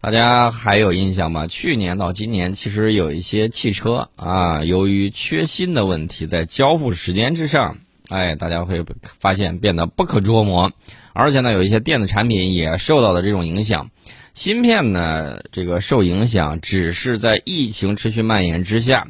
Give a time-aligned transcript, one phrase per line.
[0.00, 1.48] 大家还有印象吗？
[1.48, 7.76] 去年到今年，其实有一些汽车啊，由于缺芯的问题，在交付时间之上，
[8.08, 8.84] 哎，大家会
[9.18, 10.70] 发现变得不可捉摸。
[11.14, 13.90] 而且呢，有一些电子产品也受到了这种影响。
[14.34, 19.08] 芯片呢，这个受影响，只是在疫情持续蔓延之下，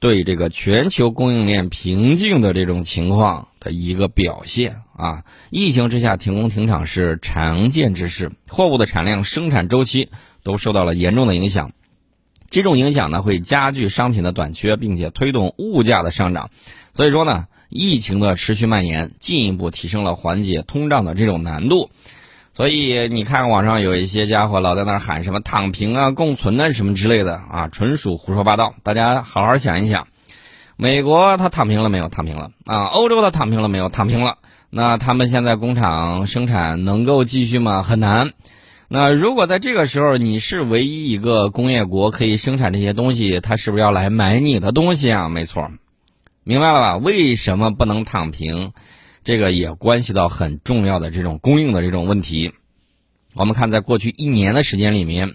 [0.00, 5.24] 对这个全球供应链瓶颈的这种情况的一个表现啊。
[5.50, 10.10] 疫情之下停工停产是常见之事，货物的产量、生产周期
[10.42, 11.72] 都受到了严重的影响。
[12.50, 16.50] 这种影响呢，会加剧商品的短缺，并且推动物价的上涨。
[16.94, 21.90] 所以说呢，疫情的持续蔓延，进一步提升了缓解通胀的这种难度。
[22.58, 28.74] 所以你看，网上有一些家伙老在那儿喊什么“躺平啊、共存啊”什么之类的啊，纯属胡说八道。
[28.82, 30.08] 大家好好想一想，
[30.76, 32.08] 美国他躺平了没有？
[32.08, 32.86] 躺平了啊！
[32.86, 33.88] 欧洲他躺平了没有？
[33.88, 34.38] 躺平了。
[34.70, 37.84] 那他们现在工厂生产能够继续吗？
[37.84, 38.32] 很难。
[38.88, 45.28] 那如果在这个时候你是唯一一个工业国可以生产这些东西，他是不是要来买你的东西啊？
[45.28, 45.70] 没错，
[46.42, 46.96] 明白了吧？
[46.96, 48.72] 为什么不能躺平？
[49.28, 52.54] 这个也关系到很重要的这种供应的这种问题。
[53.34, 55.34] 我们看，在过去一年的时间里面，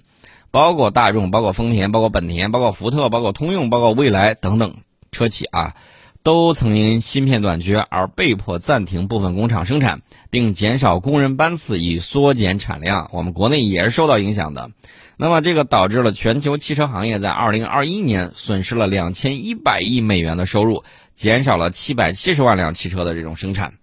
[0.50, 4.77] 包括大众、包括丰田、包括本田、包括福特、包括通用、包括蔚来等等
[5.11, 5.75] 车企啊，
[6.23, 13.11] 都曾因芯片短缺而被迫暂停部分工厂生产，并减少工人班次以缩减产量。
[13.13, 14.72] 我们国内也是受到影响的。
[15.17, 23.75] 那么，这个导致了全球汽车行业在2021年损失了2100亿美元的收入，减少了770万辆汽车的这种生产。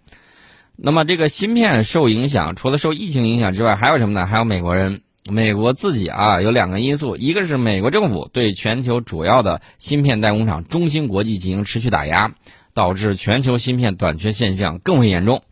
[0.83, 4.27] 那么这个芯片受影响，除了受疫情影响之外，还有什么呢？
[4.27, 12.33] 还有美国人，美国自己啊，有两个因素，一个是美国政府对全球主要的芯片代工厂中芯国际进行持续打压，
[12.73, 15.43] 导致全球芯片短缺现象更为严重。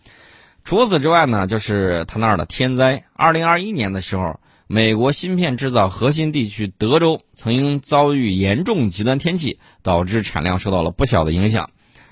[0.64, 3.04] 除此之外呢，就是他那儿的天灾。
[3.12, 11.68] 二零二一年的时候，美国芯片制造核心地区德州曾经遭遇严重极端天气，导致产量受到了不小的影响。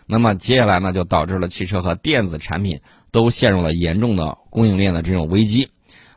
[0.09, 2.81] 那么接下来呢，就导致了汽车和电子产品。
[3.17, 5.71] 都陷入了严重的供应链的这种危机。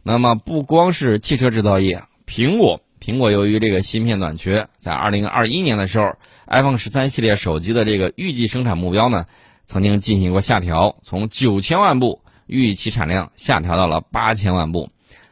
[0.04, 6.18] 那么不光是汽车制造业，苹果苹果由于这个芯片短缺，在二零二一年的时候
[6.48, 9.28] ，iPhone 十三系列手机的这个预计生产目标呢，
[9.66, 14.90] 曾经进行过下调，从九千万部预期产量下调到了八千万部。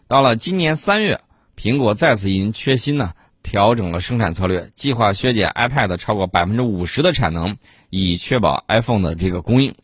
[0.07, 1.19] 到了今年三月，
[1.57, 3.11] 苹果再次因缺芯呢，
[3.43, 7.57] 调整了生产策略，计划削减 iPad 超过百分之五十的产能，
[7.89, 9.75] 以确保 iPhone 的这个供应。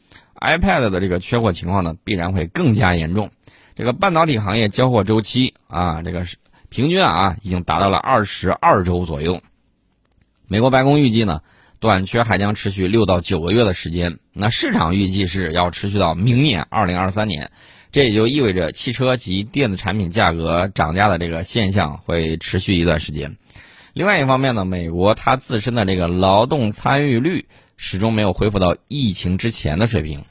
[0.44, 3.32] iPad 的这个缺货情况呢，必然会更加严重。
[3.76, 6.36] 这个半导体行业交货周期啊，这个是
[6.68, 9.42] 平均啊，已经达到了二十二周左右。
[10.48, 11.42] 美国白宫预计呢，
[11.80, 14.20] 短缺还将持续六到九个月的时间。
[14.34, 17.50] 那市场预计是要持续到明年二零二三年，
[17.92, 23.38] 这也就意味着汽车及电子产品价格涨价的这个现象会持续一段时间。
[23.94, 30.26] 另外一方面呢，美国它自身的这个劳动参与率始终没有恢复到疫情之前的水平。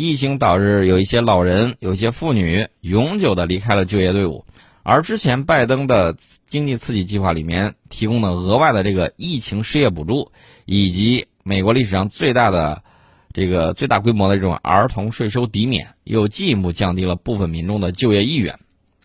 [0.00, 4.44] 疫情导致有一些老人、有一些妇女永久的离开了就业队伍，
[4.84, 6.14] 而之前拜登的
[6.46, 10.30] 经济刺激计划里面提供的额外的这个疫情失业补助，
[10.66, 12.84] 以及美国历史上最大的
[13.32, 18.56] 这个最大规模的这种儿童税收抵免，又进一步降低了部分民众的就业意愿。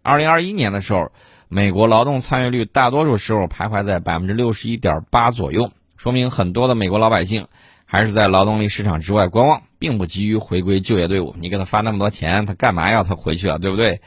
[0.03, 1.11] 二零二一年的时候，
[1.47, 7.47] 美国劳动参与率大多数时候徘徊在百分之六十一点八左右，说明很多的美国老百姓。
[7.85, 11.35] 还是在劳动力市场之外观望，并不急于回归就业队伍。
[11.39, 13.57] 你给他发那么多钱，他干嘛要他回去啊？
[13.57, 14.01] 对不对？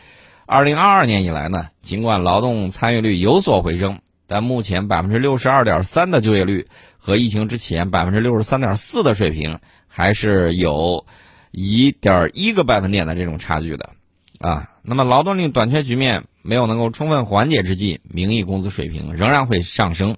[0.47, 6.66] 二零二二年以来呢，尽管劳动参与率有所回升，但目前百分之六十二点三的就业率
[6.98, 11.04] 和疫情之前百分之六十三点四的水平，还是有
[11.50, 13.91] 一点一个百分点的这种差距的
[14.38, 14.70] 啊。
[14.82, 20.16] 那么劳动力短缺局面没有能够充分缓解之际，名义工资水平仍然会上升。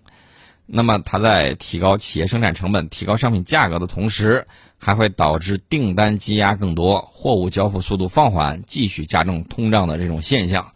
[0.70, 4.46] 那么，它在提高企业生产成本、提高商品价格的同时，
[4.76, 10.66] 还会导致订单积压更多，货物交付速度放缓，继续加重通胀的这种现象。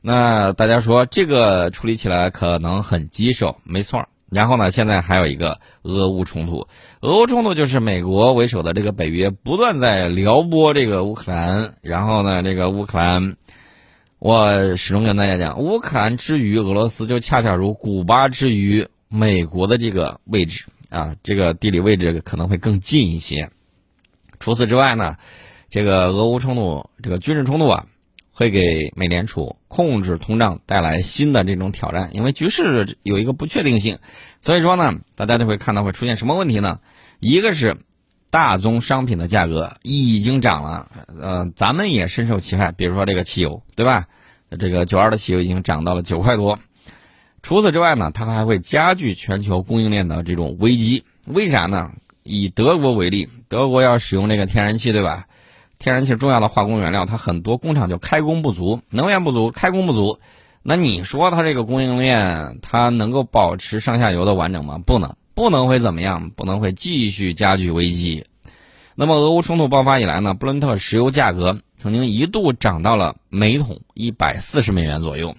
[0.00, 4.04] 那大家说，这个处理起来可能很棘手，没错。
[4.30, 6.66] 然后呢，现在还有一个俄乌冲突，
[7.00, 13.36] 俄乌冲突就是美国为首的这个北约不断在撩拨这个乌克兰，然后呢，这个乌克兰，
[14.18, 18.88] 我始终跟大家讲，乌克兰之于俄罗斯，就恰恰如古巴之于。
[19.12, 23.50] 美国的这个位置啊，这个地理位置可能会更近一些。
[24.38, 25.16] 除此之外呢，
[25.68, 27.86] 这个俄乌冲突、这个军事冲突啊，
[28.32, 33.98] 会给美联储控制通胀带来新的这种挑战，因为局势有一个不确定性。
[34.40, 36.78] 所以说呢，大家就会看到会出现什么问题呢？
[37.18, 37.78] 一个是
[38.30, 40.88] 大宗商品的价格已经涨了，
[41.20, 42.70] 呃，咱们也深受其害。
[42.70, 44.06] 比如说这个汽油，对吧？
[44.58, 46.60] 这个九二的汽油已经涨到了九块多。
[47.42, 51.04] 除此之外呢，它还会加剧全球供应链的这种危机。
[51.26, 51.90] 为啥呢？
[52.22, 55.26] 以德国为例，德国要使用这个天然气，对吧？
[55.78, 60.18] 天然气重要的化工原料，它很多工厂就开工不足，能源不足，开工不足。
[60.62, 64.78] 那你说它这个供应链，它能够保持上下游的完整吗？
[64.84, 66.28] 不能，不能会怎么样？
[66.36, 68.26] 不能会继续加剧危机。
[68.94, 75.34] 那么俄乌冲突爆发以来呢，布伦特石油价格曾经一度涨到了每桶一百四十美元左右。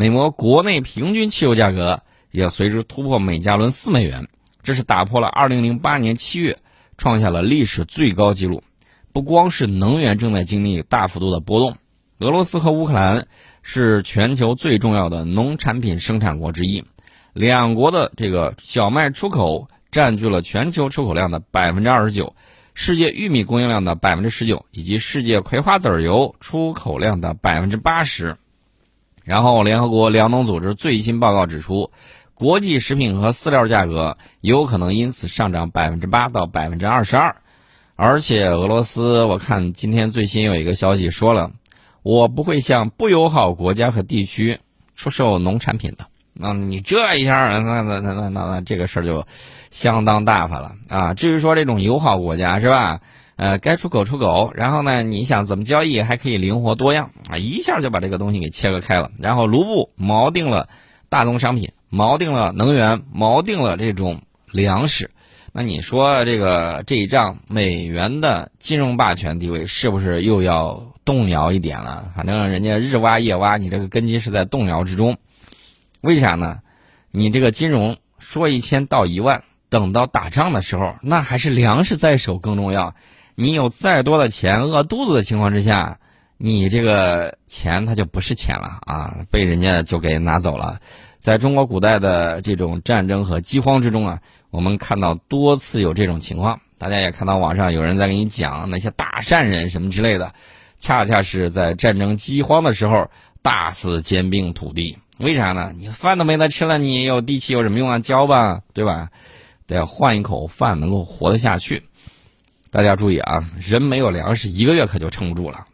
[0.00, 2.00] 美国国内平均汽油价格
[2.30, 4.28] 也随之突破每加仑四美元，
[4.62, 6.56] 这是打破了二零零八年七月
[6.96, 8.62] 创下了历史最高纪录。
[9.12, 11.76] 不光是能源正在经历大幅度的波动，
[12.18, 13.26] 俄罗斯和乌克兰
[13.60, 16.82] 是全球最重要的农产品生产国之一，
[17.34, 22.34] 两国的这个小麦出口占据了全球出口量的百分之二十九，
[22.72, 28.38] 世界玉米供应量的百分之十九，以及世界葵花籽油出口量的百分之八十。
[29.30, 31.92] 然后，联合国粮农组织最新报告指出，
[32.34, 37.36] 国际食品和饲料价格有可能因此上涨百分之八到百分之二十二。
[37.94, 41.52] 而且俄罗斯，我看今天最新有一个消息说了，
[42.02, 44.58] 我不会向不友好国家和地区
[44.96, 46.06] 出售农产品的。
[46.32, 49.24] 那你这一下，那那那那那那这个事儿就
[49.70, 51.14] 相当大发了啊！
[51.14, 52.98] 至于说这种友好国家是吧？
[53.40, 59.10] 呃，该出口出口，然后呢，你想怎么交易还可以灵活多样啊，一下就把这个东西给切割开了。
[59.18, 60.68] 然后卢布锚定了
[61.08, 64.20] 大宗商品，锚定了能源，锚定了这种
[64.52, 65.10] 粮食。
[65.52, 72.12] 那你说这个这一仗，美元的金融霸权地位是不是又要动摇一点了？
[72.14, 75.16] 反正人家日挖夜挖，你这个根基是在动摇之中。
[76.02, 76.58] 为啥呢？
[77.10, 82.94] 你这个金融说一千道一万，等到打仗的时候，那还是粮食在手更重要。
[83.40, 85.98] 你有再多的钱，饿肚子的情况之下，
[86.36, 90.78] 你这个钱它就不是钱了啊，被人家就给拿走了。
[91.20, 94.20] 在中国古代的这种战争和饥荒之中啊。
[94.50, 100.34] 我们看到多次有这种情况，大家也看到网上有人在给你讲那些大善人什么之类的，
[100.78, 103.08] 恰恰是在战争饥荒的时候
[103.40, 104.98] 大肆兼并土地。
[105.16, 105.72] 为啥呢？
[105.74, 108.00] 你饭都没得吃了，你有地契有什么用啊？
[108.00, 109.08] 交吧，对吧？
[109.66, 111.84] 得换一口饭能够活得下去。
[112.70, 115.66] 大家注意啊，人没有粮食，一个月可就撑不住了。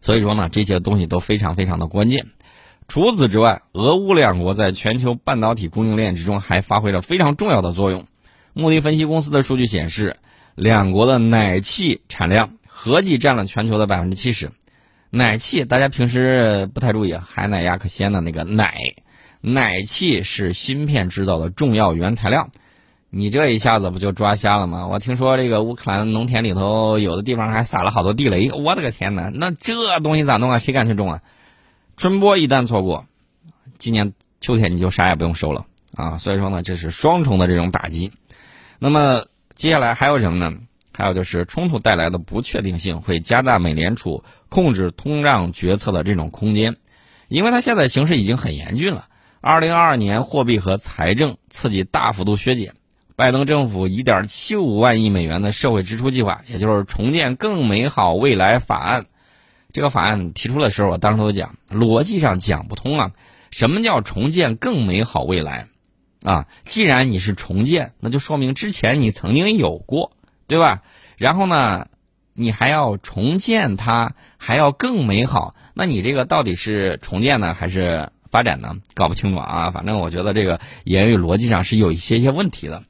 [0.00, 2.28] 所以说呢，这些东西都非常非常的关键。
[2.88, 8.06] 除此之外，俄乌两国在全球半导体供应链之中还发挥了非常重要的作用。
[8.52, 10.16] 穆迪分析公司的数据显示，
[10.54, 14.50] 两国的奶气产量合计占了全球的百分之七十。
[15.10, 18.94] 奶气大家平时不太注意，海奶鸭可鲜的那个奶，
[19.40, 22.50] 奶气是芯片制造的重要原材料。
[23.08, 24.88] 你这一下子不就抓瞎了吗？
[24.88, 29.30] 我听说这个乌克兰农田里头有的地方还撒了好多地雷，我的个天哪！
[29.32, 30.58] 那这东西咋弄啊？
[30.58, 31.22] 谁敢去种啊？
[31.96, 33.06] 春播一旦错过，
[33.78, 36.18] 今年秋天你就啥也不用收了啊！
[36.18, 38.12] 所以说呢，这是双重的这种打击。
[38.78, 39.24] 那么
[39.54, 40.58] 接下来还有什么呢？
[40.92, 46.76] 还有就是冲突带来的不确定性会加大美联储控制通胀决策的这种空间，
[47.28, 49.06] 因为它现在形势已经很严峻了。
[49.42, 52.74] 二零二二年货币和财政刺激大幅度削减，
[53.16, 59.06] 拜登政府一点七五万亿美元的社会支出计划，也就是重建更美好未来法案。
[59.72, 63.12] 这个法案提出的时候，我当时都讲，逻辑上讲不通啊。
[63.50, 65.68] 什么叫重建更美好未来？
[66.24, 70.12] 啊，既然你是重建，那就说明之前你曾经有过，
[70.46, 70.82] 对吧？
[71.16, 71.86] 然后呢，
[72.34, 78.76] 你还要重建它，还要更美好，那你这个到底是重建呢，还是发展呢？
[78.92, 79.70] 搞不清楚啊。
[79.70, 82.82] 反正我觉得这个言语逻辑上是有一些些问题的。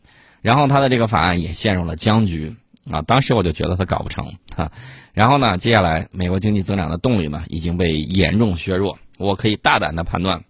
[0.46, 2.54] 然后他的这个法案也陷入了僵局。
[2.88, 4.70] 啊，当时我就觉得他搞不成哈，
[5.12, 8.96] 然后呢，接下来美国经济增长的动力呢已经被严重削弱。
[9.18, 10.44] 我可以大胆的判断，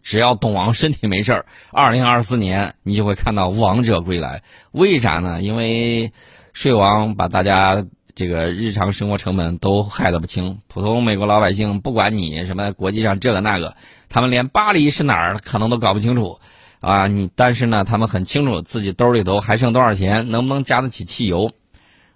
[0.00, 4.44] 只要董王身体没事儿，二零二四年你就会看到王者归来。
[4.70, 5.42] 为啥呢？
[5.42, 6.12] 因为
[6.52, 13.74] 税王把大家这个日常生活成本都害得不轻，普通美国老百姓不管你什么国际上这个那个，
[14.08, 16.38] 他们连巴黎是哪儿可能都搞不清楚。
[16.86, 21.50] 啊，你但是呢，他们很清楚自己兜里头还剩多少钱，能不能加得起汽油？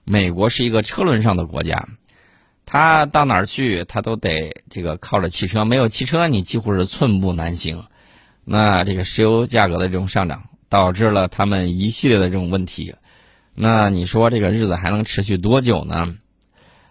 [0.04, 1.88] 美国是一个车轮上的国家，
[2.66, 7.82] 他到哪儿去，他都得这个靠着汽车，没有汽车，你几乎是寸步难行。
[8.44, 12.94] 那这个石油价格的这种上涨，导致了他们一系列的这种问题。
[13.56, 16.14] 那你说这个日子还能持续多久呢？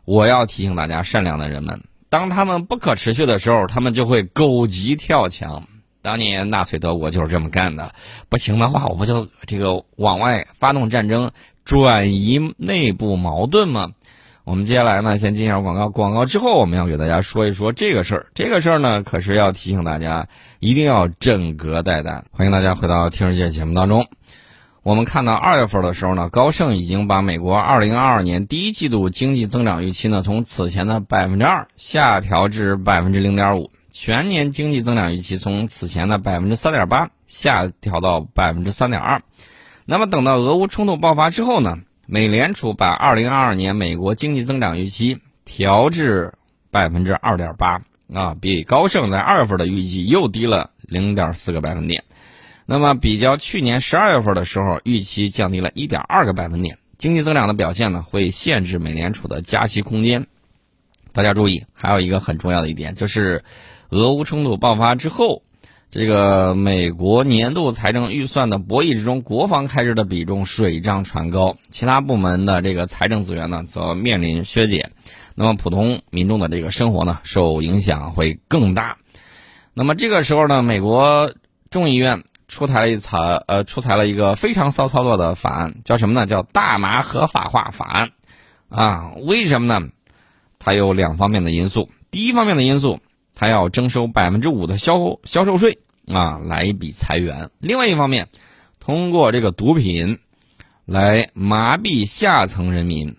[0.04, 5.64] 我要提醒大家，善良的人们，当他们不可持续的时候，他们就会狗急跳墙。
[6.02, 7.94] 当年纳粹德国就是这么干的，
[8.30, 11.32] 不行的话，我不就这个往外发动战争，
[11.64, 13.92] 转移内部矛盾吗？
[14.46, 18.26] 我们接下来呢，先进一下广告，广告之后我们要给大家说一说这个事儿。
[18.34, 20.28] 这个事儿呢，可是要提醒大家
[20.60, 22.24] 一定要镇格待旦。
[22.32, 24.08] 欢迎大家回到《听世界》节目当中。
[24.82, 39.22] 我们看到二月份的时候呢，高盛已经把美国二零二二年第一季度经济增长预期呢，从此前的百分之二下调至百分之零点五，全年经济增长预期从此前的百分之三点八下调到百分之三点二。
[39.86, 41.80] 那么等到俄乌冲突爆发之后呢？
[42.12, 46.34] 美联储把2022年美国经济增长预期调至
[46.72, 47.82] 百分之二点八
[48.12, 52.04] 啊，比高盛在二月份的预计又低了零点四个百分点。
[52.66, 56.80] 那么比较去年十二月份的时候，预期降低了一点二个百分点。
[56.98, 60.26] 经济增长的表现呢，会限制美联储的加息空间。
[61.14, 63.44] 大家注意，还有一个很重要的一点，就是
[63.90, 65.44] 俄乌冲突爆发之后。
[65.92, 74.92] 这个美国年度财政预算的博弈之中，国防开支的比重水涨船高，其他部门的这个财政资源呢则面临削减，
[75.34, 78.98] 那么普通民众的这个生活呢受影响会更大。
[79.74, 81.34] 那么这个时候呢，美国
[81.72, 86.28] 众议院出台了一草呃出台了一个非常骚操作的法案，叫什么呢？
[86.28, 88.12] 叫大麻合法化法案
[88.70, 89.14] 啊？
[89.24, 89.88] 为什么呢？
[90.60, 93.00] 它有两方面的因素，第一方面的因素。
[93.40, 97.50] 他要征收百分之五的销销售税啊，来一笔裁员。
[97.60, 98.28] 另外一方面，
[98.82, 100.20] 通过这个毒品
[100.86, 103.16] 来麻痹下层人民，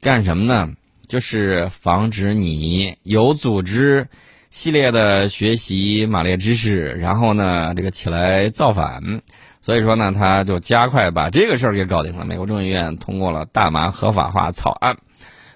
[0.00, 0.70] 干什么呢？
[1.06, 4.08] 就是防止你有组织、
[4.50, 9.22] 系列的学习马列知识，然后呢，这个起来造反。
[9.60, 12.24] 所以说呢，他就加快把这个事儿给搞定了。
[12.24, 14.96] 美国众议院通过了大麻合法化草案。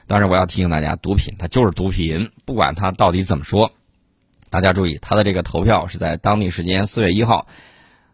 [0.06, 3.72] 当然，我要提醒大家，毒品它就是毒品，不管它到底怎么说。
[4.54, 7.48] 大家注意，他的这个投票是在当地时间四月一号，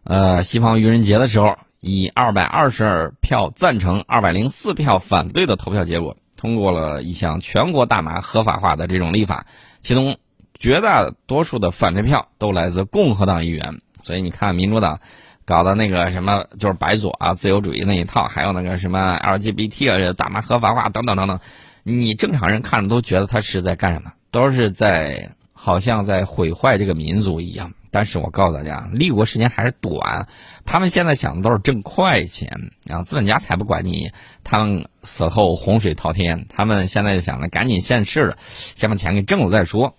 [0.03, 9.45] 呃，西方愚人节的时候，以二百二十二票赞成、二百零四票反对的投票结果，通过了一项全国大麻合法化的这种立法。
[9.81, 10.17] 其中
[10.57, 13.77] 绝大多数的反对票都来自共和党议员。
[14.01, 14.99] 所以你看，民主党
[15.45, 21.39] 搞的那个什么，就是白左啊、自由主义那一套，还有那个什么 LGBT 啊、大麻合法化等等等等，
[21.83, 24.13] 你正常人看着都觉得他是在干什么？
[24.31, 25.35] 都是在。
[25.63, 30.27] 好像在毁坏这个民族一样，但是我告诉大家，立国时间还是短，
[30.65, 33.03] 他们现在想的都是挣快钱啊！
[33.03, 34.11] 资本家才不管你，
[34.43, 39.95] 他们死后洪水滔天，他们现在就想着赶紧现世了，先把钱给挣了再说。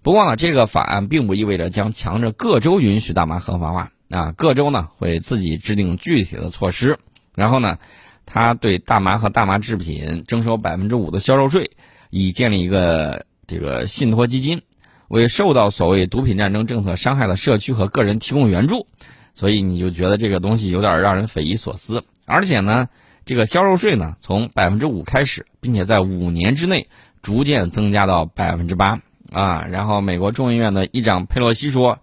[0.00, 6.98] 不过呢，这个法案并不意味着将强制各州允许大麻合法化啊，各州呢会自己制定具体的措施，
[7.34, 7.76] 然后呢，
[8.24, 11.72] 他对大麻和大麻制品征收百分之五的销售税，
[12.08, 14.62] 以建立一个这个信托基金。
[15.08, 18.86] 为受到所谓毒品战争政策伤害的社区和个人提供援助，
[19.34, 22.04] 所以你就觉得这个东西有点让人匪夷所思。
[22.26, 22.88] 而且呢，
[23.24, 26.88] 这个销售税呢从百分之五开始，并且在五年之内
[27.22, 29.66] 逐渐增加到百分之八啊。
[29.70, 31.98] 然后美国众议院的议长佩洛西说，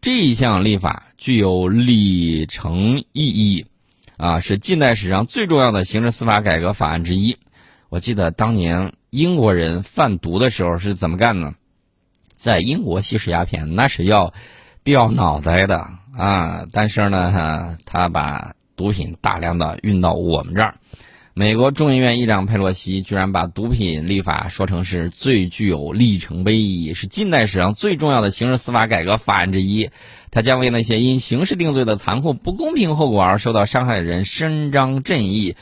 [0.00, 3.66] 这一项立法具有里程意义，
[4.16, 7.36] 啊，是近代史上最重要的刑事司法改革法案之一。
[7.88, 11.54] 我记得当年英国人贩毒的时候是怎么干呢？
[12.36, 14.32] 在英国吸食鸦片那是要
[14.84, 16.66] 掉脑袋的啊！
[16.70, 20.76] 但是呢，他把毒品大量的运到我们这儿。
[21.38, 29.90] 美国众议院议长佩洛西居然把毒品立法说成是最具有里程碑意义，是近代史上最重要的刑事司法改革法案之一。
[30.30, 35.56] 他将为那些因刑事定罪的残酷不公平后果而受到伤害的人伸张正义。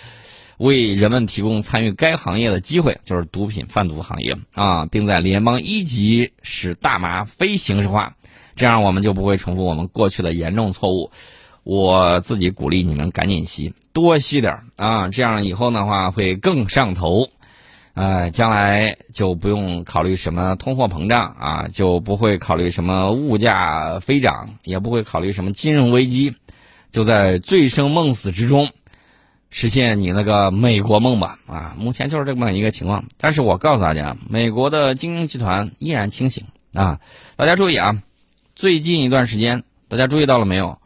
[0.58, 8.14] 为人们提供参与该行业的机会，就是毒品贩毒行业啊，并在联邦一级使大麻非刑事化，
[8.56, 11.10] 这样我们就不会重复我们过去的严重错误。
[11.64, 17.30] 我自己鼓励你们赶紧吸，多吸点啊，这样以后的话会更上头，
[17.94, 26.36] 呃，将来就不用考虑什么通货膨胀啊，就不会考虑什么物价飞涨，也不会考虑什么金融危机，
[26.90, 28.68] 就在醉生梦死之中。
[29.56, 33.04] 实现你那个美国梦吧，啊，目前就是这么一个情况。
[33.16, 36.98] 但是我告诉大家，美国的精英集团依然清醒啊！
[37.36, 38.02] 大家注意啊，
[38.56, 40.78] 最近一段时间，大家注意到了没有？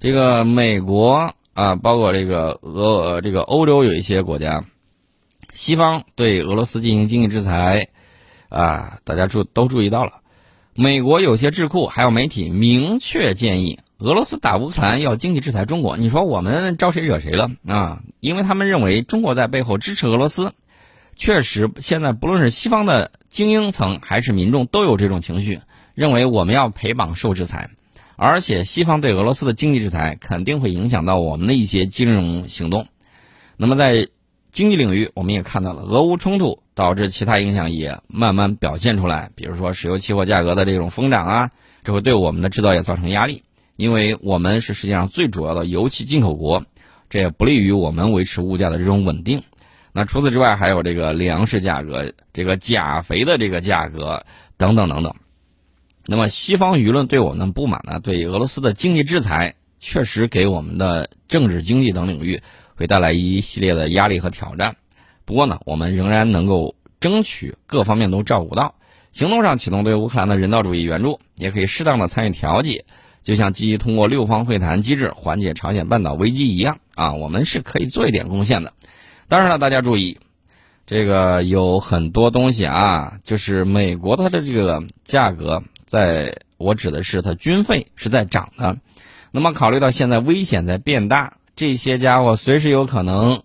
[0.00, 4.64] 这个美国啊，包括这个俄，这个欧洲有一些国家，
[5.52, 7.88] 西方对俄罗斯进行经济制裁
[8.48, 10.12] 啊，大家注都注意到了。
[10.72, 13.80] 美国有些智库还有媒体明确建议。
[13.98, 18.04] 俄罗斯打乌克兰要经济制裁中国，你说我们招谁惹谁了啊？
[18.20, 20.52] 因为他们认为中国在背后支持俄罗斯。
[21.16, 25.58] 确实，现在不论是西方的精英层还是民众都有这种情绪，
[25.94, 27.70] 认为我们要赔榜受制裁，
[28.14, 32.86] 而且西方对俄罗斯的经济制裁肯定会影响到我们的一些金融行动。
[33.56, 34.06] 那么在
[34.52, 41.50] 经济领域，我们也看到了俄乌冲突导致其他影响也慢慢表现出来，比如说石油期货价格的这种疯涨啊，
[41.82, 43.42] 这会对我们的制造业造成压力，
[43.78, 46.64] 因为我们是世界上最主要的油气进口国，
[47.08, 49.44] 这也不利于我们维持物价的这种稳定。
[49.92, 55.14] 那除此之外，还有这个粮食价格、这个钾肥的这个价格等等等等。
[56.06, 58.00] 那么西方舆论对我们的不满呢？
[58.00, 62.42] 对俄罗斯的经济制裁，确实给我们的政治、经济等领域
[62.74, 64.74] 会带来一系列的压力和挑战。
[65.24, 68.74] 不过呢，我们仍然能够争取各方面都照顾到，
[69.12, 72.84] 行动上启动对乌克兰的人道主义援助，也可以适当的参与调解，
[73.22, 78.72] 就像积极通过六方会谈机制缓解朝鲜半岛危机一样啊，我们是可以做一点贡献的。
[79.28, 80.18] 当然了，大家注意。
[80.86, 88.78] 这个有很多东西啊，就是美国它的这个价格，在我指的是它军费是在涨的。
[89.30, 93.42] 那么考虑到现在危险在变大，这些家伙随时有可能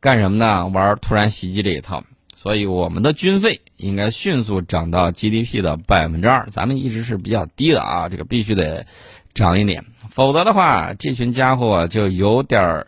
[0.00, 0.66] 干什么呢？
[0.66, 2.02] 玩突然袭击这一套，
[2.42, 6.46] 所以我们的军费应该迅速涨到 GDP 的百分之二。
[6.48, 8.86] 咱们一直是比较低的啊，这个必须得
[9.34, 12.86] 涨一点，否则的话，这群家伙就有点儿。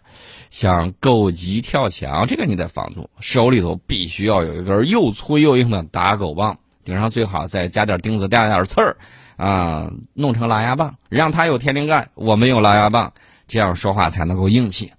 [0.49, 8.97] 想狗急跳墙，这个你得防住，手里头必须要有一根又粗又硬的打狗棒，顶上最好再加点钉子，加点刺儿，
[9.37, 13.13] 啊，弄成狼牙棒，让他有天灵盖，我们有狼牙棒，
[13.49, 14.93] 这样说话才能够硬气。